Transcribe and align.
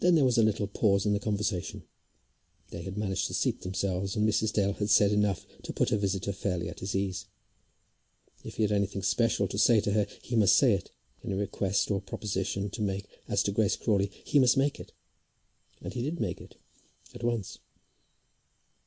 Then 0.00 0.14
there 0.14 0.24
was 0.24 0.38
a 0.38 0.42
little 0.42 0.66
pause 0.66 1.04
in 1.04 1.12
the 1.12 1.20
conversation. 1.20 1.84
They 2.70 2.80
had 2.84 2.96
managed 2.96 3.26
to 3.26 3.34
seat 3.34 3.60
themselves, 3.60 4.16
and 4.16 4.26
Mrs. 4.26 4.50
Dale 4.50 4.72
had 4.72 4.88
said 4.88 5.12
enough 5.12 5.44
to 5.64 5.74
put 5.74 5.90
her 5.90 5.98
visitor 5.98 6.32
fairly 6.32 6.70
at 6.70 6.80
his 6.80 6.96
ease. 6.96 7.26
If 8.44 8.54
he 8.56 8.62
had 8.62 8.72
anything 8.72 9.02
special 9.02 9.46
to 9.48 9.58
say 9.58 9.82
to 9.82 9.92
her, 9.92 10.06
he 10.22 10.36
must 10.36 10.56
say 10.56 10.72
it, 10.72 10.90
any 11.22 11.34
request 11.34 11.90
or 11.90 12.00
proposition 12.00 12.70
to 12.70 12.80
make 12.80 13.08
as 13.28 13.42
to 13.42 13.52
Grace 13.52 13.76
Crawley, 13.76 14.10
he 14.24 14.38
must 14.38 14.56
make 14.56 14.80
it. 14.80 14.94
And 15.82 15.92
he 15.92 16.00
did 16.00 16.18
make 16.18 16.40
it 16.40 16.56
at 17.14 17.22
once. 17.22 17.58